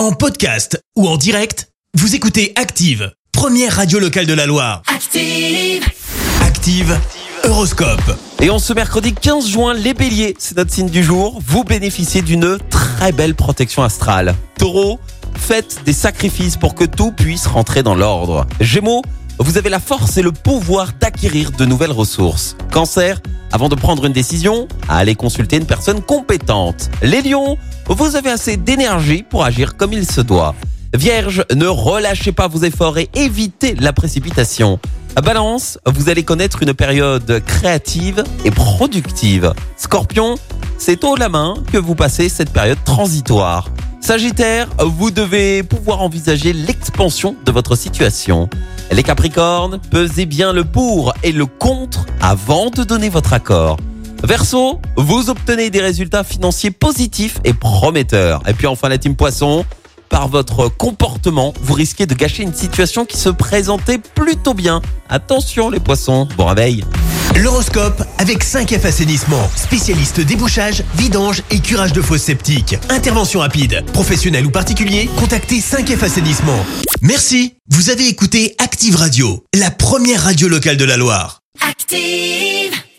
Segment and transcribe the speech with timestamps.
[0.00, 4.80] En podcast ou en direct, vous écoutez Active, première radio locale de la Loire.
[4.86, 5.84] Active.
[6.40, 6.98] Active,
[7.44, 8.16] Horoscope.
[8.40, 12.22] Et en ce mercredi 15 juin, les béliers, c'est notre signe du jour, vous bénéficiez
[12.22, 14.34] d'une très belle protection astrale.
[14.58, 14.98] Taureau,
[15.36, 18.46] faites des sacrifices pour que tout puisse rentrer dans l'ordre.
[18.58, 19.02] Gémeaux,
[19.40, 22.56] vous avez la force et le pouvoir d'acquérir de nouvelles ressources.
[22.72, 23.20] Cancer,
[23.52, 26.90] avant de prendre une décision, allez consulter une personne compétente.
[27.02, 30.54] Les lions, vous avez assez d'énergie pour agir comme il se doit.
[30.94, 34.78] Vierge, ne relâchez pas vos efforts et évitez la précipitation.
[35.24, 39.52] Balance, vous allez connaître une période créative et productive.
[39.76, 40.36] Scorpion,
[40.78, 43.68] c'est haut la main que vous passez cette période transitoire.
[44.00, 48.48] Sagittaire, vous devez pouvoir envisager l'expansion de votre situation.
[48.90, 53.76] Les Capricornes, pesez bien le pour et le contre avant de donner votre accord.
[54.24, 58.42] Verseau, vous obtenez des résultats financiers positifs et prometteurs.
[58.48, 59.64] Et puis enfin la team Poisson,
[60.08, 64.82] par votre comportement, vous risquez de gâcher une situation qui se présentait plutôt bien.
[65.08, 66.84] Attention les poissons, bon réveil.
[67.36, 72.76] L'horoscope avec 5F Assainissement, spécialiste débouchage, vidange et curage de fosses septiques.
[72.88, 76.64] Intervention rapide, professionnel ou particulier, contactez 5F Assainissement.
[77.02, 81.40] Merci, vous avez écouté Active Radio, la première radio locale de la Loire.
[81.66, 82.79] Active.